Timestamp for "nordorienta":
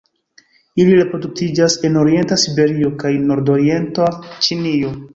3.31-4.13